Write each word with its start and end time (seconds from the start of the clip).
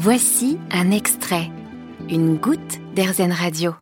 Voici 0.00 0.60
un 0.70 0.92
extrait, 0.92 1.50
une 2.08 2.36
goutte 2.36 2.78
d'Airzen 2.94 3.32
Radio. 3.32 3.74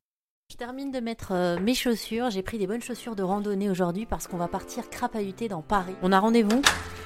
Je 0.51 0.57
termine 0.57 0.91
de 0.91 0.99
mettre 0.99 1.33
euh, 1.33 1.59
mes 1.61 1.75
chaussures. 1.75 2.31
J'ai 2.31 2.43
pris 2.43 2.57
des 2.57 2.67
bonnes 2.67 2.81
chaussures 2.81 3.15
de 3.15 3.23
randonnée 3.23 3.69
aujourd'hui 3.69 4.07
parce 4.07 4.27
qu'on 4.27 4.39
va 4.39 4.49
partir 4.49 4.89
crapahuter 4.89 5.49
dans 5.49 5.61
Paris. 5.61 5.93
On 6.03 6.13
a 6.13 6.19
rendez-vous 6.19 6.63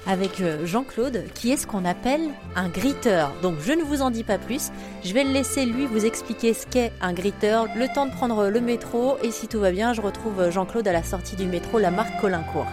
avec 0.06 0.40
euh, 0.40 0.64
Jean-Claude 0.64 1.24
qui 1.34 1.50
est 1.50 1.56
ce 1.56 1.66
qu'on 1.66 1.84
appelle 1.84 2.28
un 2.54 2.68
gritteur. 2.68 3.32
Donc 3.42 3.56
je 3.58 3.72
ne 3.72 3.82
vous 3.82 4.00
en 4.00 4.12
dis 4.12 4.22
pas 4.22 4.38
plus. 4.38 4.70
Je 5.02 5.12
vais 5.12 5.24
le 5.24 5.32
laisser 5.32 5.66
lui 5.66 5.86
vous 5.86 6.06
expliquer 6.06 6.54
ce 6.54 6.68
qu'est 6.68 6.92
un 7.00 7.12
gritteur. 7.12 7.66
Le 7.74 7.92
temps 7.92 8.06
de 8.06 8.12
prendre 8.12 8.46
le 8.46 8.60
métro 8.60 9.16
et 9.24 9.32
si 9.32 9.48
tout 9.48 9.58
va 9.58 9.72
bien, 9.72 9.92
je 9.92 10.02
retrouve 10.02 10.50
Jean-Claude 10.50 10.86
à 10.86 10.92
la 10.92 11.02
sortie 11.02 11.34
du 11.34 11.46
métro, 11.46 11.80
la 11.80 11.90
marque 11.90 12.20
Colincourt. 12.20 12.68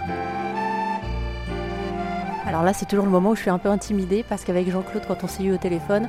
Alors 2.48 2.64
là, 2.64 2.72
c'est 2.72 2.86
toujours 2.86 3.04
le 3.04 3.12
moment 3.12 3.32
où 3.32 3.36
je 3.36 3.42
suis 3.42 3.50
un 3.50 3.58
peu 3.58 3.68
intimidée 3.68 4.24
parce 4.28 4.46
qu'avec 4.46 4.72
Jean-Claude, 4.72 5.04
quand 5.06 5.22
on 5.22 5.28
s'est 5.28 5.44
eu 5.44 5.54
au 5.54 5.58
téléphone, 5.58 6.08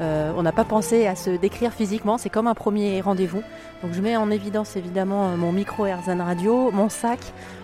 euh, 0.00 0.32
on 0.36 0.42
n'a 0.44 0.52
pas 0.52 0.64
pensé 0.64 1.08
à 1.08 1.16
se 1.16 1.30
décrire 1.30 1.72
physiquement, 1.72 2.18
c'est 2.18 2.30
comme 2.30 2.46
un 2.46 2.54
premier 2.54 3.00
rendez-vous. 3.00 3.42
Donc 3.82 3.92
je 3.92 4.00
mets 4.00 4.16
en 4.16 4.30
évidence 4.30 4.76
évidemment 4.76 5.36
mon 5.36 5.50
micro 5.50 5.84
Erzan 5.86 6.24
Radio, 6.24 6.70
mon 6.70 6.88
sac, 6.88 7.18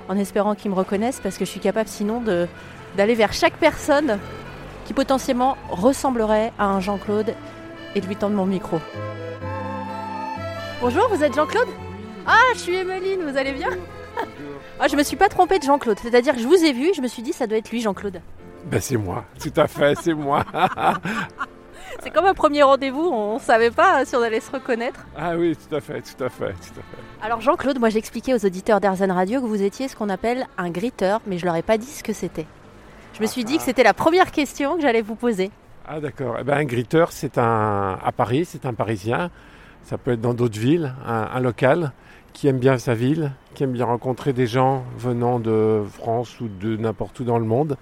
en 0.08 0.16
espérant 0.16 0.56
qu'ils 0.56 0.72
me 0.72 0.76
reconnaissent 0.76 1.20
parce 1.22 1.38
que 1.38 1.44
je 1.44 1.50
suis 1.50 1.60
capable 1.60 1.88
sinon 1.88 2.20
d'aller 2.96 3.14
vers 3.14 3.32
chaque 3.32 3.54
personne 3.54 4.18
qui 4.84 4.94
potentiellement 4.94 5.56
ressemblerait 5.70 6.52
à 6.58 6.66
un 6.66 6.80
Jean-Claude 6.80 7.34
et 7.94 8.00
de 8.00 8.06
lui 8.06 8.16
tendre 8.16 8.34
mon 8.34 8.46
micro. 8.46 8.80
Bonjour, 10.80 11.08
vous 11.08 11.22
êtes 11.22 11.34
Jean-Claude? 11.36 11.68
Ah, 12.26 12.40
je 12.54 12.58
suis 12.58 12.74
Emeline, 12.74 13.22
vous 13.22 13.36
allez 13.36 13.52
bien? 13.52 13.70
Ah, 14.80 14.88
je 14.88 14.96
me 14.96 15.02
suis 15.02 15.16
pas 15.16 15.28
trompée 15.28 15.58
de 15.58 15.64
Jean-Claude. 15.64 15.98
C'est-à-dire 16.00 16.34
que 16.34 16.40
je 16.40 16.46
vous 16.46 16.64
ai 16.64 16.72
vu, 16.72 16.90
je 16.94 17.00
me 17.00 17.08
suis 17.08 17.22
dit 17.22 17.32
ça 17.32 17.46
doit 17.46 17.58
être 17.58 17.70
lui, 17.70 17.80
Jean-Claude. 17.80 18.20
Ben 18.66 18.80
c'est 18.80 18.96
moi, 18.96 19.24
tout 19.40 19.52
à 19.56 19.66
fait, 19.66 19.96
c'est 20.00 20.14
moi. 20.14 20.44
c'est 22.02 22.10
comme 22.10 22.26
un 22.26 22.34
premier 22.34 22.62
rendez-vous, 22.62 23.08
on 23.12 23.38
savait 23.38 23.70
pas 23.70 24.04
si 24.04 24.14
on 24.16 24.22
allait 24.22 24.40
se 24.40 24.50
reconnaître. 24.50 25.06
Ah 25.16 25.36
oui, 25.36 25.56
tout 25.56 25.74
à 25.74 25.80
fait, 25.80 26.02
tout 26.02 26.22
à 26.22 26.28
fait, 26.28 26.52
tout 26.52 26.80
à 26.80 26.82
fait. 26.82 27.22
Alors 27.22 27.40
Jean-Claude, 27.40 27.78
moi 27.78 27.88
j'expliquais 27.88 28.34
aux 28.34 28.44
auditeurs 28.44 28.80
d'Airzen 28.80 29.10
Radio 29.10 29.40
que 29.40 29.46
vous 29.46 29.62
étiez 29.62 29.88
ce 29.88 29.96
qu'on 29.96 30.08
appelle 30.08 30.46
un 30.58 30.70
gritteur, 30.70 31.20
mais 31.26 31.38
je 31.38 31.46
leur 31.46 31.56
ai 31.56 31.62
pas 31.62 31.78
dit 31.78 31.86
ce 31.86 32.02
que 32.02 32.12
c'était. 32.12 32.46
Je 33.14 33.22
me 33.22 33.26
suis 33.26 33.44
dit 33.44 33.56
que 33.56 33.62
c'était 33.62 33.84
la 33.84 33.94
première 33.94 34.30
question 34.30 34.76
que 34.76 34.82
j'allais 34.82 35.02
vous 35.02 35.14
poser. 35.16 35.50
Ah 35.86 36.00
d'accord. 36.00 36.36
Eh 36.40 36.44
ben, 36.44 36.58
un 36.58 36.64
gritteur, 36.64 37.12
c'est 37.12 37.38
un 37.38 37.98
à 38.04 38.12
Paris, 38.12 38.44
c'est 38.44 38.66
un 38.66 38.74
Parisien. 38.74 39.30
Ça 39.84 39.96
peut 39.96 40.12
être 40.12 40.20
dans 40.20 40.34
d'autres 40.34 40.58
villes, 40.58 40.94
un 41.06 41.40
local 41.40 41.92
qui 42.32 42.48
aime 42.48 42.58
bien 42.58 42.78
sa 42.78 42.94
ville, 42.94 43.32
qui 43.54 43.64
aime 43.64 43.72
bien 43.72 43.86
rencontrer 43.86 44.32
des 44.32 44.46
gens 44.46 44.84
venant 44.96 45.40
de 45.40 45.82
France 45.90 46.40
ou 46.40 46.48
de 46.48 46.76
n'importe 46.76 47.20
où 47.20 47.24
dans 47.24 47.38
le 47.38 47.44
monde 47.44 47.76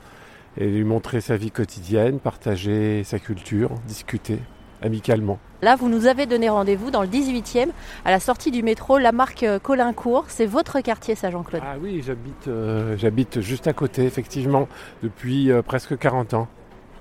et 0.58 0.66
lui 0.66 0.84
montrer 0.84 1.20
sa 1.20 1.36
vie 1.36 1.50
quotidienne, 1.50 2.18
partager 2.18 3.04
sa 3.04 3.18
culture, 3.18 3.70
discuter 3.86 4.38
amicalement. 4.82 5.38
Là, 5.62 5.74
vous 5.74 5.88
nous 5.88 6.06
avez 6.06 6.26
donné 6.26 6.48
rendez-vous 6.48 6.90
dans 6.90 7.02
le 7.02 7.08
18e, 7.08 7.68
à 8.04 8.10
la 8.10 8.20
sortie 8.20 8.50
du 8.50 8.62
métro, 8.62 8.98
la 8.98 9.12
marque 9.12 9.42
euh, 9.42 9.58
Colincourt. 9.58 10.26
C'est 10.28 10.46
votre 10.46 10.80
quartier, 10.80 11.14
ça, 11.14 11.30
Jean-Claude? 11.30 11.62
Ah 11.64 11.76
oui, 11.80 12.02
j'habite, 12.04 12.48
euh, 12.48 12.96
j'habite 12.98 13.40
juste 13.40 13.66
à 13.66 13.72
côté, 13.72 14.04
effectivement, 14.04 14.68
depuis 15.02 15.50
euh, 15.50 15.62
presque 15.62 15.96
40 15.96 16.34
ans. 16.34 16.48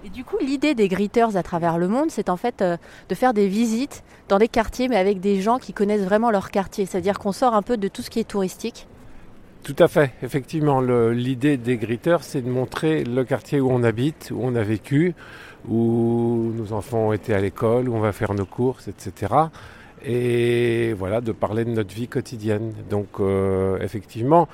Et 0.06 0.10
du 0.10 0.24
coup, 0.24 0.38
l'idée 0.40 0.76
des 0.76 0.88
Gritters 0.88 1.36
à 1.36 1.42
travers 1.42 1.80
le 1.80 1.88
monde, 1.88 2.12
c'est 2.12 2.30
en 2.30 2.38
fait 2.38 2.62
euh, 2.62 2.78
de 3.10 3.16
faire 3.16 3.34
des 3.34 3.48
visites 3.48 4.04
dans 4.30 4.38
des 4.38 4.48
quartiers, 4.48 4.88
mais 4.88 4.98
avec 4.98 5.20
des 5.20 5.42
gens 5.42 5.58
qui 5.58 5.74
connaissent 5.74 6.04
vraiment 6.04 6.30
leur 6.30 6.52
quartier. 6.52 6.86
C'est-à-dire 6.86 7.18
qu'on 7.18 7.32
sort 7.32 7.56
un 7.56 7.64
peu 7.64 7.76
de 7.76 7.88
tout 7.88 8.04
ce 8.04 8.12
qui 8.12 8.20
est 8.20 8.28
touristique. 8.28 8.88
Tout 9.64 9.76
à 9.80 9.88
fait. 9.88 10.12
Effectivement, 10.22 10.80
l'idée 10.80 11.58
des 11.58 11.78
Gritters, 11.78 12.22
c'est 12.22 12.44
de 12.44 12.50
montrer 12.50 13.04
le 13.04 13.24
quartier 13.24 13.60
où 13.60 13.72
on 13.72 13.82
habite, 13.82 14.30
où 14.32 14.42
on 14.44 14.54
a 14.54 14.62
vécu, 14.62 15.16
où 15.68 16.52
nos 16.56 16.72
enfants 16.74 17.08
ont 17.08 17.14
été 17.14 17.34
à 17.34 17.42
l'école, 17.42 17.90
où 17.90 17.96
on 17.96 18.00
va 18.00 18.12
faire 18.12 18.36
nos 18.36 18.46
courses, 18.46 18.88
etc. 18.88 19.34
Et 20.06 20.94
voilà, 20.94 21.20
de 21.20 21.32
parler 21.32 21.66
de 21.66 21.72
notre 21.72 21.96
vie 21.96 22.08
quotidienne. 22.08 22.76
Donc, 22.92 23.08
euh, 23.20 23.80
effectivement, 23.80 24.48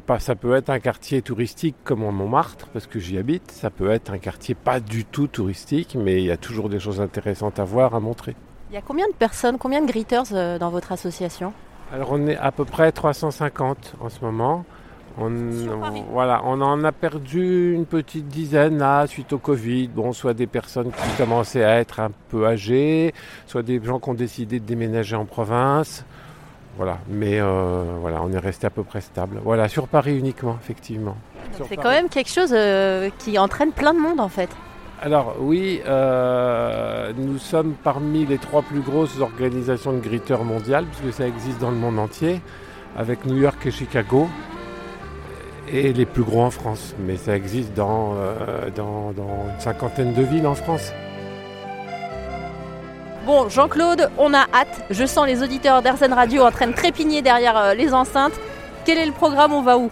pas, 0.00 0.18
ça 0.18 0.34
peut 0.34 0.54
être 0.54 0.70
un 0.70 0.80
quartier 0.80 1.22
touristique 1.22 1.76
comme 1.84 2.04
en 2.04 2.12
Montmartre, 2.12 2.68
parce 2.72 2.86
que 2.86 2.98
j'y 2.98 3.18
habite. 3.18 3.50
Ça 3.50 3.70
peut 3.70 3.90
être 3.90 4.12
un 4.12 4.18
quartier 4.18 4.54
pas 4.54 4.80
du 4.80 5.04
tout 5.04 5.26
touristique, 5.26 5.96
mais 5.98 6.22
il 6.22 6.26
y 6.26 6.30
a 6.30 6.36
toujours 6.36 6.68
des 6.68 6.80
choses 6.80 7.00
intéressantes 7.00 7.58
à 7.58 7.64
voir, 7.64 7.94
à 7.94 8.00
montrer. 8.00 8.34
Il 8.70 8.74
y 8.74 8.78
a 8.78 8.82
combien 8.82 9.06
de 9.08 9.14
personnes, 9.14 9.58
combien 9.58 9.82
de 9.82 9.86
greeters 9.86 10.32
euh, 10.32 10.58
dans 10.58 10.70
votre 10.70 10.92
association? 10.92 11.52
Alors 11.92 12.08
on 12.12 12.26
est 12.26 12.36
à 12.36 12.50
peu 12.50 12.64
près 12.64 12.90
350 12.90 13.94
en 14.00 14.08
ce 14.08 14.24
moment. 14.24 14.64
On, 15.16 15.30
voilà, 16.10 16.40
on 16.44 16.60
en 16.60 16.82
a 16.82 16.90
perdu 16.90 17.72
une 17.72 17.86
petite 17.86 18.26
dizaine 18.26 18.78
là 18.78 19.06
suite 19.06 19.32
au 19.32 19.38
Covid. 19.38 19.88
Bon, 19.88 20.12
soit 20.12 20.34
des 20.34 20.48
personnes 20.48 20.90
qui 20.90 21.16
commençaient 21.16 21.62
à 21.62 21.78
être 21.78 22.00
un 22.00 22.10
peu 22.30 22.48
âgées, 22.48 23.14
soit 23.46 23.62
des 23.62 23.80
gens 23.80 24.00
qui 24.00 24.10
ont 24.10 24.14
décidé 24.14 24.58
de 24.58 24.64
déménager 24.64 25.14
en 25.14 25.24
province. 25.24 26.04
Voilà, 26.76 26.98
mais 27.08 27.40
euh, 27.40 27.84
voilà, 28.00 28.20
on 28.22 28.32
est 28.32 28.38
resté 28.38 28.66
à 28.66 28.70
peu 28.70 28.82
près 28.82 29.00
stable. 29.00 29.40
Voilà, 29.44 29.68
sur 29.68 29.86
Paris 29.86 30.18
uniquement, 30.18 30.58
effectivement. 30.60 31.16
C'est 31.68 31.76
quand 31.76 31.90
même 31.90 32.08
quelque 32.08 32.30
chose 32.30 32.52
euh, 32.52 33.10
qui 33.18 33.38
entraîne 33.38 33.70
plein 33.70 33.94
de 33.94 34.00
monde 34.00 34.18
en 34.18 34.28
fait. 34.28 34.48
Alors 35.00 35.36
oui, 35.38 35.80
euh, 35.86 37.12
nous 37.16 37.38
sommes 37.38 37.74
parmi 37.84 38.26
les 38.26 38.38
trois 38.38 38.62
plus 38.62 38.80
grosses 38.80 39.20
organisations 39.20 39.92
de 39.92 40.00
gritteurs 40.00 40.42
mondiales, 40.42 40.86
puisque 40.86 41.14
ça 41.14 41.28
existe 41.28 41.60
dans 41.60 41.70
le 41.70 41.76
monde 41.76 41.98
entier, 41.98 42.40
avec 42.96 43.24
New 43.24 43.36
York 43.36 43.64
et 43.66 43.70
Chicago, 43.70 44.28
et 45.70 45.92
les 45.92 46.06
plus 46.06 46.22
gros 46.22 46.42
en 46.42 46.50
France. 46.50 46.94
Mais 46.98 47.16
ça 47.16 47.36
existe 47.36 47.74
dans, 47.74 48.14
dans 48.74 49.12
une 49.14 49.60
cinquantaine 49.60 50.12
de 50.14 50.22
villes 50.22 50.46
en 50.46 50.54
France. 50.54 50.92
Bon, 53.26 53.48
Jean-Claude, 53.48 54.10
on 54.18 54.34
a 54.34 54.40
hâte. 54.52 54.84
Je 54.90 55.06
sens 55.06 55.26
les 55.26 55.42
auditeurs 55.42 55.80
d'Airzen 55.80 56.12
Radio 56.12 56.42
en 56.42 56.50
train 56.50 56.66
de 56.66 56.74
trépigner 56.74 57.22
derrière 57.22 57.56
euh, 57.56 57.74
les 57.74 57.94
enceintes. 57.94 58.38
Quel 58.84 58.98
est 58.98 59.06
le 59.06 59.12
programme 59.12 59.54
On 59.54 59.62
va 59.62 59.78
où? 59.78 59.90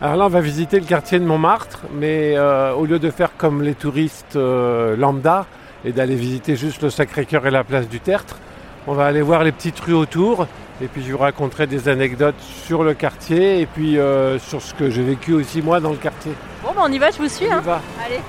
Alors 0.00 0.16
là, 0.16 0.26
on 0.26 0.28
va 0.28 0.40
visiter 0.40 0.78
le 0.78 0.86
quartier 0.86 1.18
de 1.18 1.24
Montmartre, 1.24 1.80
mais 1.92 2.34
euh, 2.36 2.72
au 2.74 2.86
lieu 2.86 3.00
de 3.00 3.10
faire 3.10 3.30
comme 3.36 3.62
les 3.62 3.74
touristes 3.74 4.36
euh, 4.36 4.96
lambda 4.96 5.46
et 5.84 5.90
d'aller 5.90 6.14
visiter 6.14 6.54
juste 6.54 6.82
le 6.82 6.90
Sacré-Cœur 6.90 7.44
et 7.44 7.50
la 7.50 7.64
place 7.64 7.88
du 7.88 7.98
Tertre, 7.98 8.38
on 8.86 8.94
va 8.94 9.06
aller 9.06 9.22
voir 9.22 9.42
les 9.42 9.52
petites 9.52 9.80
rues 9.80 9.94
autour 9.94 10.46
et 10.80 10.86
puis 10.86 11.02
je 11.02 11.10
vous 11.10 11.18
raconterai 11.18 11.66
des 11.66 11.88
anecdotes 11.88 12.40
sur 12.40 12.84
le 12.84 12.94
quartier 12.94 13.60
et 13.60 13.66
puis 13.66 13.98
sur 14.38 14.62
ce 14.62 14.72
que 14.72 14.88
j'ai 14.88 15.02
vécu 15.02 15.34
aussi 15.34 15.60
moi 15.60 15.80
dans 15.80 15.90
le 15.90 15.96
quartier. 15.96 16.32
Bon, 16.62 16.70
ben 16.74 16.82
on 16.84 16.92
y 16.92 16.98
va, 16.98 17.10
je 17.10 17.18
vous 17.18 17.28
suis. 17.28 17.46
On 17.46 17.52
hein. 17.52 17.60
va. 17.60 17.82
Allez. 18.02 18.20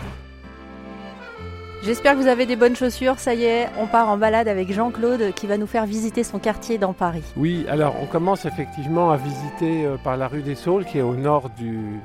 J'espère 1.83 2.13
que 2.13 2.19
vous 2.19 2.27
avez 2.27 2.45
des 2.45 2.55
bonnes 2.55 2.75
chaussures. 2.75 3.17
Ça 3.17 3.33
y 3.33 3.43
est, 3.43 3.67
on 3.79 3.87
part 3.87 4.07
en 4.07 4.15
balade 4.15 4.47
avec 4.47 4.71
Jean-Claude 4.71 5.33
qui 5.33 5.47
va 5.47 5.57
nous 5.57 5.65
faire 5.65 5.87
visiter 5.87 6.23
son 6.23 6.37
quartier 6.37 6.77
dans 6.77 6.93
Paris. 6.93 7.23
Oui, 7.35 7.65
alors 7.67 7.95
on 7.99 8.05
commence 8.05 8.45
effectivement 8.45 9.09
à 9.09 9.17
visiter 9.17 9.87
euh, 9.87 9.97
par 9.97 10.15
la 10.15 10.27
rue 10.27 10.43
des 10.43 10.53
Saules, 10.53 10.85
qui 10.85 10.99
est 10.99 11.01
au 11.01 11.15
nord 11.15 11.49
du, 11.57 11.99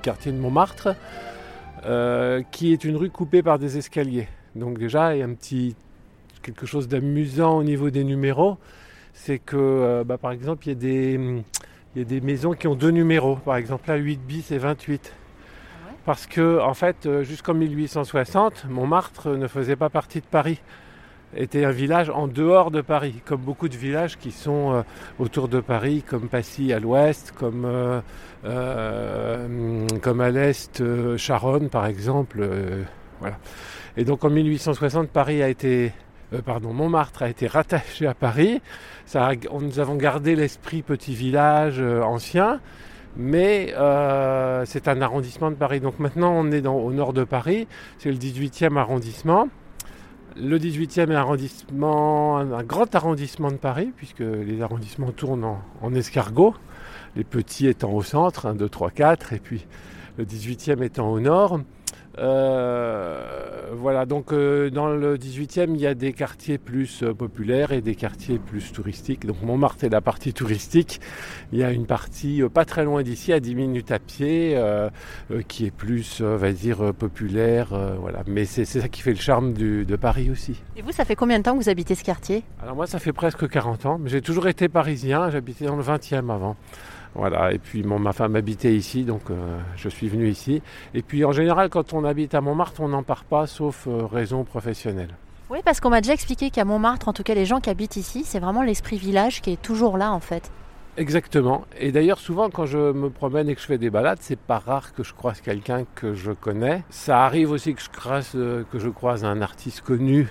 quartier 0.00 0.32
de 0.32 0.38
Montmartre, 0.38 0.96
euh, 1.84 2.42
qui 2.50 2.72
est 2.72 2.84
une 2.84 2.96
rue 2.96 3.10
coupée 3.10 3.42
par 3.42 3.58
des 3.58 3.76
escaliers. 3.76 4.28
Donc 4.54 4.78
déjà, 4.78 5.14
il 5.14 5.18
y 5.18 5.22
a 5.22 5.26
un 5.26 5.34
petit 5.34 5.76
quelque 6.40 6.64
chose 6.64 6.88
d'amusant 6.88 7.58
au 7.58 7.64
niveau 7.64 7.90
des 7.90 8.04
numéros. 8.04 8.56
C'est 9.12 9.38
que, 9.38 9.56
euh, 9.58 10.04
bah, 10.04 10.16
par 10.16 10.32
exemple, 10.32 10.66
il 10.66 10.70
y, 10.70 10.72
a 10.72 10.74
des, 10.74 11.42
il 11.94 11.98
y 11.98 12.00
a 12.00 12.04
des 12.04 12.22
maisons 12.22 12.54
qui 12.54 12.66
ont 12.66 12.74
deux 12.74 12.92
numéros. 12.92 13.36
Par 13.36 13.56
exemple, 13.56 13.90
là, 13.90 13.96
8 13.96 14.20
bis 14.26 14.52
et 14.52 14.58
28 14.58 15.12
parce 16.08 16.26
que 16.26 16.58
en 16.58 16.72
fait, 16.72 17.04
euh, 17.04 17.22
jusqu'en 17.22 17.52
1860, 17.52 18.64
Montmartre 18.70 19.28
ne 19.28 19.46
faisait 19.46 19.76
pas 19.76 19.90
partie 19.90 20.20
de 20.20 20.24
Paris 20.24 20.58
était 21.36 21.66
un 21.66 21.70
village 21.70 22.08
en 22.08 22.26
dehors 22.26 22.70
de 22.70 22.80
Paris, 22.80 23.20
comme 23.26 23.42
beaucoup 23.42 23.68
de 23.68 23.76
villages 23.76 24.16
qui 24.16 24.32
sont 24.32 24.72
euh, 24.72 24.82
autour 25.18 25.48
de 25.48 25.60
Paris, 25.60 26.02
comme 26.02 26.30
Passy 26.30 26.72
à 26.72 26.80
l'ouest, 26.80 27.32
comme, 27.32 27.66
euh, 28.46 29.86
comme 30.00 30.20
à 30.22 30.30
l'est, 30.30 30.82
Charonne 31.18 31.68
par 31.68 31.84
exemple. 31.84 32.48
voilà. 33.20 33.36
Et 33.98 34.04
donc 34.04 34.24
en 34.24 34.30
1860, 34.30 35.10
Paris 35.10 35.42
a 35.42 35.50
été, 35.50 35.92
pardon, 36.46 36.72
Montmartre 36.72 37.22
a 37.24 37.28
été 37.28 37.46
rattaché 37.46 38.06
à 38.06 38.14
Paris. 38.14 38.62
Ça 39.04 39.32
nous 39.60 39.78
avons 39.78 39.96
gardé 39.96 40.36
l'esprit 40.36 40.80
petit 40.80 41.14
village 41.14 41.82
ancien 41.82 42.60
mais 43.16 43.74
euh, 43.76 44.64
c'est 44.66 44.88
un 44.88 45.00
arrondissement 45.00 45.50
de 45.50 45.56
Paris. 45.56 45.80
Donc 45.80 45.98
maintenant 45.98 46.32
on 46.32 46.50
est 46.50 46.66
au 46.66 46.92
nord 46.92 47.12
de 47.12 47.24
Paris, 47.24 47.66
c'est 47.98 48.10
le 48.10 48.18
18e 48.18 48.76
arrondissement. 48.76 49.48
Le 50.36 50.56
18e 50.56 51.10
arrondissement, 51.12 52.38
un 52.38 52.62
grand 52.62 52.94
arrondissement 52.94 53.50
de 53.50 53.56
Paris, 53.56 53.92
puisque 53.96 54.20
les 54.20 54.62
arrondissements 54.62 55.10
tournent 55.10 55.56
en, 55.82 55.94
escargot, 55.94 56.54
les 57.16 57.24
petits 57.24 57.66
étant 57.66 57.90
au 57.92 58.02
centre, 58.02 58.46
1, 58.46 58.54
2, 58.54 58.68
3, 58.68 58.90
4, 58.90 59.32
et 59.32 59.40
puis 59.40 59.66
le 60.16 60.24
18e 60.24 60.84
étant 60.84 61.10
au 61.10 61.18
nord. 61.18 61.60
Euh, 62.20 63.70
voilà, 63.72 64.06
donc 64.06 64.32
euh, 64.32 64.70
dans 64.70 64.88
le 64.88 65.16
18e, 65.16 65.70
il 65.74 65.80
y 65.80 65.86
a 65.86 65.94
des 65.94 66.12
quartiers 66.12 66.58
plus 66.58 67.02
euh, 67.02 67.14
populaires 67.14 67.72
et 67.72 67.80
des 67.80 67.94
quartiers 67.94 68.38
plus 68.38 68.72
touristiques. 68.72 69.26
Donc 69.26 69.42
Montmartre 69.42 69.84
est 69.84 69.88
la 69.88 70.00
partie 70.00 70.32
touristique. 70.34 71.00
Il 71.52 71.58
y 71.58 71.64
a 71.64 71.70
une 71.70 71.86
partie 71.86 72.42
pas 72.52 72.64
très 72.64 72.84
loin 72.84 73.02
d'ici, 73.02 73.32
à 73.32 73.40
10 73.40 73.54
minutes 73.54 73.90
à 73.90 73.98
pied, 73.98 74.60
qui 75.48 75.66
est 75.66 75.70
plus, 75.70 76.20
on 76.20 76.36
va 76.36 76.52
dire, 76.52 76.92
populaire. 76.94 77.68
voilà. 78.00 78.22
Mais 78.26 78.44
c'est 78.44 78.64
ça 78.64 78.88
qui 78.88 79.00
fait 79.00 79.12
le 79.12 79.18
charme 79.18 79.54
de 79.54 79.96
Paris 79.96 80.30
aussi. 80.30 80.60
Et 80.76 80.82
vous, 80.82 80.92
ça 80.92 81.04
fait 81.04 81.16
combien 81.16 81.38
de 81.38 81.44
temps 81.44 81.56
que 81.56 81.62
vous 81.62 81.70
habitez 81.70 81.94
ce 81.94 82.04
quartier? 82.04 82.42
Alors 82.62 82.76
moi, 82.76 82.86
ça 82.86 82.98
fait 82.98 83.12
presque 83.12 83.48
40 83.48 83.86
ans. 83.86 84.00
J'ai 84.04 84.20
toujours 84.20 84.48
été 84.48 84.68
parisien. 84.68 85.30
J'habitais 85.30 85.64
dans 85.64 85.76
le 85.76 85.82
20e 85.82 86.30
avant. 86.32 86.56
Voilà, 87.14 87.52
et 87.52 87.58
puis 87.58 87.82
ma 87.82 88.12
femme 88.12 88.36
habitait 88.36 88.74
ici, 88.74 89.04
donc 89.04 89.30
euh, 89.30 89.58
je 89.76 89.88
suis 89.88 90.08
venu 90.08 90.28
ici. 90.28 90.62
Et 90.94 91.02
puis 91.02 91.24
en 91.24 91.32
général, 91.32 91.68
quand 91.68 91.92
on 91.92 92.04
habite 92.04 92.34
à 92.34 92.40
Montmartre, 92.40 92.80
on 92.80 92.88
n'en 92.88 93.02
part 93.02 93.24
pas, 93.24 93.46
sauf 93.46 93.86
euh, 93.86 94.06
raison 94.06 94.44
professionnelle. 94.44 95.14
Oui, 95.50 95.60
parce 95.64 95.80
qu'on 95.80 95.90
m'a 95.90 96.00
déjà 96.00 96.12
expliqué 96.12 96.50
qu'à 96.50 96.64
Montmartre, 96.64 97.08
en 97.08 97.12
tout 97.12 97.22
cas 97.22 97.34
les 97.34 97.46
gens 97.46 97.60
qui 97.60 97.70
habitent 97.70 97.96
ici, 97.96 98.22
c'est 98.24 98.38
vraiment 98.38 98.62
l'esprit 98.62 98.98
village 98.98 99.40
qui 99.40 99.52
est 99.52 99.62
toujours 99.62 99.96
là 99.96 100.12
en 100.12 100.20
fait. 100.20 100.50
Exactement. 100.98 101.64
Et 101.78 101.92
d'ailleurs, 101.92 102.18
souvent, 102.18 102.50
quand 102.50 102.66
je 102.66 102.90
me 102.90 103.08
promène 103.08 103.48
et 103.48 103.54
que 103.54 103.60
je 103.60 103.66
fais 103.66 103.78
des 103.78 103.88
balades, 103.88 104.18
c'est 104.20 104.38
pas 104.38 104.58
rare 104.58 104.92
que 104.92 105.04
je 105.04 105.14
croise 105.14 105.40
quelqu'un 105.40 105.84
que 105.94 106.12
je 106.12 106.32
connais. 106.32 106.82
Ça 106.90 107.24
arrive 107.24 107.52
aussi 107.52 107.72
que 107.74 107.80
je 107.80 107.88
croise, 107.88 108.32
euh, 108.34 108.64
que 108.72 108.80
je 108.80 108.88
croise 108.88 109.24
un 109.24 109.40
artiste 109.40 109.82
connu 109.82 110.26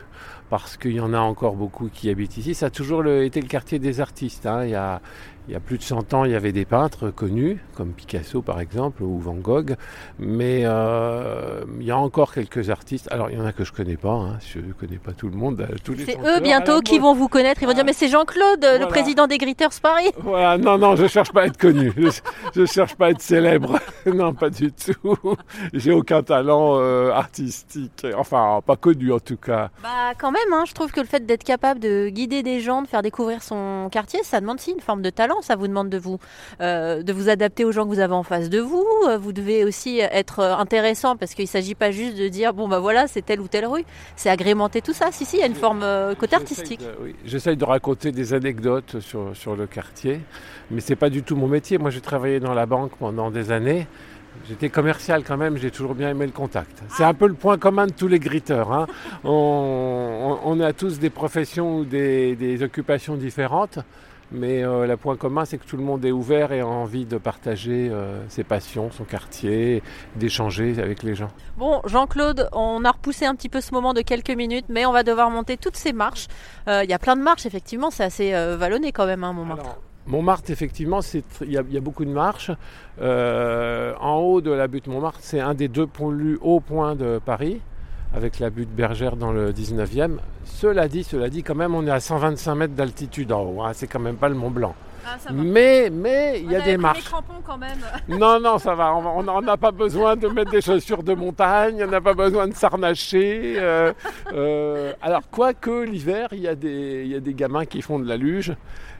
parce 0.49 0.75
qu'il 0.75 0.91
y 0.91 0.99
en 0.99 1.13
a 1.13 1.19
encore 1.19 1.55
beaucoup 1.55 1.87
qui 1.87 2.09
habitent 2.09 2.35
ici. 2.35 2.53
Ça 2.53 2.65
a 2.65 2.69
toujours 2.69 3.05
été 3.07 3.39
le 3.39 3.47
quartier 3.47 3.79
des 3.79 4.01
artistes. 4.01 4.45
Hein. 4.45 4.65
Il, 4.65 4.71
y 4.71 4.75
a, 4.75 5.01
il, 5.47 5.53
y 5.53 5.55
a, 5.55 5.59
plus 5.59 5.77
de 5.77 5.83
100 5.83 6.13
ans, 6.13 6.25
il 6.25 6.31
y 6.31 6.35
avait 6.35 6.51
des 6.51 6.65
peintres 6.65 7.09
connus, 7.09 7.63
comme 7.75 7.91
Picasso 7.91 8.41
par 8.41 8.59
exemple, 8.59 9.03
ou 9.03 9.19
Van 9.19 9.35
Gogh, 9.35 9.75
mais 10.19 10.61
euh, 10.63 11.63
il 11.79 11.85
y 11.85 11.91
a 11.91 11.97
encore 11.97 12.33
quelques 12.33 12.69
artistes. 12.69 13.07
Alors, 13.11 13.29
il 13.29 13.37
y 13.37 13.41
en 13.41 13.45
a 13.45 13.53
que 13.53 13.63
je 13.63 13.71
connais 13.71 13.97
pas, 13.97 14.13
hein. 14.13 14.39
je 14.53 14.59
ne 14.59 14.73
connais 14.73 14.97
pas 14.97 15.11
tout 15.13 15.29
le 15.29 15.37
monde. 15.37 15.61
Euh, 15.61 15.95
c'est 16.05 16.17
eux 16.19 16.39
bientôt 16.41 16.81
qui 16.81 16.99
vont 16.99 17.13
vous 17.13 17.27
connaître, 17.27 17.61
ils 17.61 17.67
vont 17.67 17.73
dire 17.73 17.85
mais 17.85 17.93
c'est 17.93 18.09
Jean-Claude, 18.09 18.65
le 18.79 18.87
président 18.87 19.27
des 19.27 19.37
Gritters 19.37 19.79
Paris. 19.81 20.11
Voilà, 20.17 20.57
non, 20.57 20.77
non, 20.77 20.95
je 20.95 21.07
cherche 21.07 21.31
pas 21.31 21.43
à 21.43 21.45
être 21.45 21.57
connu, 21.57 21.93
je, 21.95 22.61
ne 22.61 22.65
cherche 22.65 22.95
pas 22.95 23.07
à 23.07 23.09
être 23.11 23.21
célèbre, 23.21 23.79
non, 24.05 24.33
pas 24.33 24.49
du 24.49 24.71
tout. 24.71 25.17
J'ai 25.73 25.91
aucun 25.91 26.23
talent 26.23 26.79
euh, 26.79 27.11
artistique, 27.11 28.05
enfin, 28.17 28.61
pas 28.65 28.75
connu 28.75 29.13
en 29.13 29.19
tout 29.19 29.37
cas. 29.37 29.69
Bah, 29.83 30.13
quand 30.17 30.31
même 30.31 30.47
Hein. 30.51 30.63
Je 30.65 30.73
trouve 30.73 30.91
que 30.91 30.99
le 30.99 31.05
fait 31.05 31.25
d'être 31.25 31.43
capable 31.43 31.79
de 31.79 32.09
guider 32.09 32.43
des 32.43 32.59
gens, 32.59 32.81
de 32.81 32.87
faire 32.87 33.01
découvrir 33.01 33.43
son 33.43 33.89
quartier, 33.91 34.23
ça 34.23 34.39
demande 34.41 34.57
aussi 34.57 34.71
une 34.71 34.79
forme 34.79 35.01
de 35.01 35.09
talent. 35.09 35.36
Ça 35.41 35.55
vous 35.55 35.67
demande 35.67 35.89
de 35.89 35.97
vous, 35.97 36.19
euh, 36.61 37.03
de 37.03 37.13
vous 37.13 37.29
adapter 37.29 37.65
aux 37.65 37.71
gens 37.71 37.83
que 37.83 37.89
vous 37.89 37.99
avez 37.99 38.13
en 38.13 38.23
face 38.23 38.49
de 38.49 38.59
vous. 38.59 38.85
Euh, 39.07 39.17
vous 39.17 39.33
devez 39.33 39.63
aussi 39.63 39.99
être 39.99 40.39
intéressant 40.39 41.15
parce 41.15 41.33
qu'il 41.33 41.45
ne 41.45 41.49
s'agit 41.49 41.75
pas 41.75 41.91
juste 41.91 42.17
de 42.17 42.27
dire 42.27 42.53
bon 42.53 42.67
bah 42.67 42.79
voilà 42.79 43.07
c'est 43.07 43.21
telle 43.21 43.41
ou 43.41 43.47
telle 43.47 43.65
rue. 43.65 43.85
C'est 44.15 44.29
agrémenter 44.29 44.81
tout 44.81 44.93
ça. 44.93 45.11
Si 45.11 45.25
si, 45.25 45.37
il 45.37 45.39
y 45.39 45.43
a 45.43 45.47
une 45.47 45.55
forme 45.55 45.83
euh, 45.83 46.15
côté 46.15 46.35
artistique. 46.35 46.81
J'essaye 47.25 47.57
de 47.57 47.65
raconter 47.65 48.11
des 48.11 48.33
anecdotes 48.33 48.99
sur, 48.99 49.35
sur 49.35 49.55
le 49.55 49.67
quartier, 49.67 50.21
mais 50.71 50.81
c'est 50.81 50.95
pas 50.95 51.09
du 51.09 51.23
tout 51.23 51.35
mon 51.35 51.47
métier. 51.47 51.77
Moi 51.77 51.89
j'ai 51.89 52.01
travaillé 52.01 52.39
dans 52.39 52.53
la 52.53 52.65
banque 52.65 52.91
pendant 52.97 53.31
des 53.31 53.51
années. 53.51 53.87
J'étais 54.47 54.69
commercial 54.69 55.23
quand 55.23 55.37
même, 55.37 55.57
j'ai 55.57 55.71
toujours 55.71 55.95
bien 55.95 56.09
aimé 56.09 56.25
le 56.25 56.31
contact. 56.31 56.83
C'est 56.89 57.03
un 57.03 57.13
peu 57.13 57.27
le 57.27 57.33
point 57.33 57.57
commun 57.57 57.87
de 57.87 57.91
tous 57.91 58.07
les 58.07 58.19
gritteurs. 58.19 58.71
Hein. 58.71 58.87
On, 59.23 60.59
a 60.61 60.73
tous 60.73 60.99
des 60.99 61.09
professions 61.09 61.79
ou 61.79 61.85
des, 61.85 62.63
occupations 62.63 63.15
différentes, 63.15 63.79
mais 64.31 64.63
euh, 64.63 64.85
le 64.85 64.97
point 64.97 65.15
commun, 65.15 65.45
c'est 65.45 65.57
que 65.57 65.65
tout 65.65 65.77
le 65.77 65.83
monde 65.83 66.03
est 66.03 66.11
ouvert 66.11 66.51
et 66.51 66.59
a 66.59 66.67
envie 66.67 67.05
de 67.05 67.17
partager 67.17 67.89
euh, 67.91 68.21
ses 68.29 68.43
passions, 68.43 68.91
son 68.91 69.03
quartier, 69.03 69.81
d'échanger 70.15 70.79
avec 70.79 71.03
les 71.03 71.15
gens. 71.15 71.29
Bon, 71.57 71.81
Jean-Claude, 71.85 72.49
on 72.51 72.83
a 72.83 72.91
repoussé 72.91 73.25
un 73.25 73.35
petit 73.35 73.49
peu 73.49 73.61
ce 73.61 73.73
moment 73.73 73.93
de 73.93 74.01
quelques 74.01 74.31
minutes, 74.31 74.65
mais 74.69 74.85
on 74.85 74.91
va 74.91 75.03
devoir 75.03 75.29
monter 75.29 75.57
toutes 75.57 75.77
ces 75.77 75.93
marches. 75.93 76.27
Euh, 76.67 76.83
il 76.83 76.89
y 76.89 76.93
a 76.93 76.99
plein 76.99 77.15
de 77.15 77.21
marches, 77.21 77.45
effectivement, 77.45 77.89
c'est 77.89 78.03
assez 78.03 78.31
vallonné 78.31 78.91
quand 78.91 79.05
même, 79.05 79.23
hein, 79.23 79.33
Montmartre. 79.33 79.77
Montmartre, 80.05 80.51
effectivement, 80.51 80.99
il 81.41 81.51
y, 81.51 81.57
a 81.57 81.81
beaucoup 81.81 82.05
de 82.05 82.11
marches. 82.11 82.51
En 82.99 84.15
haut 84.17 84.41
de 84.41 84.51
la 84.51 84.67
butte 84.67 84.87
Montmartre, 84.87 85.19
c'est 85.21 85.39
un 85.39 85.53
des 85.53 85.67
deux 85.67 85.87
plus 85.87 86.37
hauts 86.41 86.61
points 86.61 86.95
de 86.95 87.19
Paris, 87.23 87.61
avec 88.13 88.39
la 88.39 88.49
butte 88.49 88.69
Bergère 88.69 89.15
dans 89.15 89.31
le 89.31 89.51
19e. 89.51 90.17
Cela 90.45 90.87
dit, 90.87 91.03
cela 91.03 91.29
dit, 91.29 91.43
quand 91.43 91.55
même, 91.55 91.75
on 91.75 91.85
est 91.85 91.91
à 91.91 91.99
125 91.99 92.55
mètres 92.55 92.73
d'altitude 92.73 93.31
en 93.31 93.41
haut. 93.43 93.61
Hein. 93.61 93.71
c'est 93.73 93.87
quand 93.87 93.99
même 93.99 94.17
pas 94.17 94.29
le 94.29 94.35
Mont 94.35 94.51
Blanc. 94.51 94.75
Ah, 95.05 95.17
mais 95.33 95.89
mais 95.91 96.41
il 96.41 96.51
y 96.51 96.55
a 96.55 96.61
des 96.61 96.77
marches. 96.77 97.09
quand 97.45 97.57
même. 97.57 97.77
Non 98.07 98.39
non 98.39 98.57
ça 98.57 98.75
va. 98.75 98.93
On 98.93 99.41
n'a 99.41 99.57
pas 99.57 99.71
besoin 99.71 100.15
de 100.15 100.27
mettre 100.27 100.51
des 100.51 100.61
chaussures 100.61 101.03
de 101.03 101.13
montagne. 101.13 101.83
On 101.83 101.87
n'a 101.87 102.01
pas 102.01 102.13
besoin 102.13 102.47
de 102.47 102.53
s'arnacher. 102.53 103.55
Euh, 103.57 103.93
euh, 104.33 104.93
alors 105.01 105.21
quoique 105.29 105.83
l'hiver 105.83 106.29
il 106.31 106.39
y 106.39 106.47
a 106.47 106.55
des 106.55 107.03
il 107.05 107.11
y 107.11 107.15
a 107.15 107.19
des 107.19 107.33
gamins 107.33 107.65
qui 107.65 107.81
font 107.81 107.99
de 107.99 108.07
la 108.07 108.17
luge. 108.17 108.53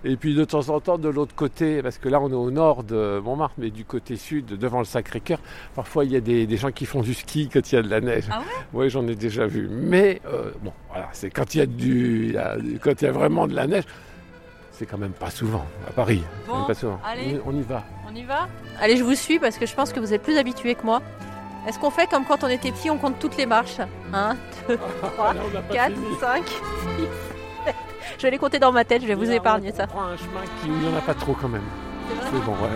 Et 0.03 0.15
puis 0.15 0.35
de 0.35 0.45
temps 0.45 0.69
en 0.69 0.79
temps 0.79 0.97
de 0.97 1.09
l'autre 1.09 1.35
côté, 1.35 1.81
parce 1.81 1.97
que 1.97 2.07
là 2.07 2.21
on 2.21 2.29
est 2.29 2.35
au 2.35 2.51
nord 2.51 2.83
de 2.83 3.19
Montmartre, 3.23 3.55
mais 3.57 3.71
du 3.71 3.83
côté 3.83 4.15
sud, 4.15 4.45
devant 4.45 4.79
le 4.79 4.85
Sacré-Cœur, 4.85 5.39
parfois 5.75 6.05
il 6.05 6.11
y 6.11 6.15
a 6.15 6.21
des, 6.21 6.57
gens 6.57 6.71
qui 6.71 6.85
font 6.85 7.01
du 7.01 7.13
ski 7.13 7.49
quand 7.51 7.71
il 7.71 7.75
y 7.75 7.77
a 7.77 7.81
de 7.81 7.89
la 7.89 7.99
neige. 7.99 8.25
Ah 8.31 8.39
ouais? 8.39 8.45
Oui, 8.73 8.89
j'en 8.89 9.07
ai 9.07 9.15
déjà 9.15 9.47
vu. 9.47 9.67
Mais 9.69 10.21
euh, 10.27 10.51
bon, 10.61 10.71
voilà, 10.89 11.09
c'est 11.13 11.29
quand 11.29 11.55
il 11.55 11.57
y 11.57 11.61
a 11.61 11.65
du, 11.65 12.35
quand 12.81 13.01
il 13.01 13.05
y 13.05 13.07
a 13.07 13.11
vraiment 13.11 13.47
de 13.47 13.55
la 13.55 13.67
neige. 13.67 13.85
C'est 14.77 14.85
quand 14.85 14.99
même 14.99 15.13
pas 15.13 15.31
souvent 15.31 15.65
à 15.87 15.91
Paris. 15.91 16.23
Bon, 16.47 16.63
pas 16.65 16.75
souvent. 16.75 16.99
Allez, 17.03 17.41
on, 17.47 17.51
y 17.51 17.61
va. 17.61 17.83
On 18.07 18.13
y 18.13 18.21
va? 18.23 18.47
Allez, 18.79 18.95
je 18.95 19.03
vous 19.03 19.15
suis 19.15 19.39
parce 19.39 19.57
que 19.57 19.65
je 19.65 19.73
pense 19.73 19.91
que 19.91 19.99
vous 19.99 20.13
êtes 20.13 20.21
plus 20.21 20.37
habitué 20.37 20.75
que 20.75 20.85
moi. 20.85 21.01
Est-ce 21.67 21.79
qu'on 21.79 21.89
fait 21.89 22.05
comme 22.05 22.25
quand 22.25 22.43
on 22.43 22.47
était 22.47 22.71
petit, 22.71 22.91
on 22.91 22.97
compte 22.99 23.17
toutes 23.17 23.37
les 23.37 23.47
marches? 23.47 23.79
1, 24.13 24.37
2, 24.69 24.77
3, 25.15 25.33
4, 25.71 25.93
5, 26.19 26.45
6, 26.45 26.55
7. 27.65 27.75
Je 28.17 28.21
vais 28.21 28.31
les 28.31 28.37
compter 28.37 28.59
dans 28.59 28.71
ma 28.71 28.85
tête, 28.85 29.01
je 29.01 29.07
vais 29.07 29.15
vous 29.15 29.31
épargner 29.31 29.71
ça. 29.71 29.85
On 29.85 29.87
prend 29.87 30.03
un 30.03 30.17
chemin 30.17 30.41
qui 30.61 30.69
n'y 30.69 30.87
en 30.87 30.95
a 30.95 31.01
pas 31.01 31.15
trop 31.15 31.33
quand 31.33 31.49
même. 31.49 31.65
C'est 32.25 32.45
bon, 32.45 32.51
ouais. 32.51 32.69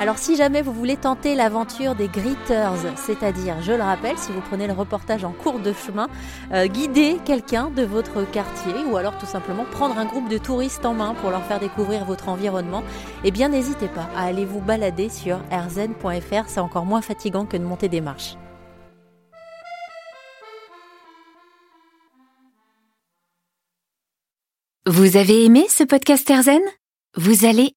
Alors 0.00 0.18
si 0.18 0.36
jamais 0.36 0.62
vous 0.62 0.72
voulez 0.72 0.96
tenter 0.96 1.34
l'aventure 1.34 1.94
des 1.94 2.08
Gritters, 2.08 2.96
c'est-à-dire, 2.96 3.62
je 3.62 3.72
le 3.72 3.82
rappelle, 3.82 4.18
si 4.18 4.32
vous 4.32 4.40
prenez 4.40 4.66
le 4.66 4.72
reportage 4.72 5.24
en 5.24 5.30
cours 5.30 5.60
de 5.60 5.72
chemin, 5.72 6.08
euh, 6.52 6.66
guider 6.66 7.18
quelqu'un 7.24 7.70
de 7.70 7.82
votre 7.82 8.28
quartier 8.28 8.74
ou 8.90 8.96
alors 8.96 9.16
tout 9.18 9.26
simplement 9.26 9.64
prendre 9.70 9.96
un 9.98 10.04
groupe 10.04 10.28
de 10.28 10.38
touristes 10.38 10.84
en 10.84 10.94
main 10.94 11.14
pour 11.14 11.30
leur 11.30 11.44
faire 11.44 11.60
découvrir 11.60 12.04
votre 12.04 12.28
environnement, 12.28 12.82
eh 13.22 13.30
bien 13.30 13.48
n'hésitez 13.48 13.88
pas 13.88 14.08
à 14.16 14.24
aller 14.24 14.44
vous 14.44 14.60
balader 14.60 15.08
sur 15.08 15.38
rzen.fr, 15.52 16.48
c'est 16.48 16.60
encore 16.60 16.84
moins 16.84 17.02
fatigant 17.02 17.46
que 17.46 17.56
de 17.56 17.64
monter 17.64 17.88
des 17.88 18.00
marches. 18.00 18.36
Vous 24.86 25.16
avez 25.16 25.44
aimé 25.44 25.66
ce 25.68 25.84
podcast 25.84 26.28
RZN 26.28 26.60
Vous 27.16 27.46
allez 27.46 27.76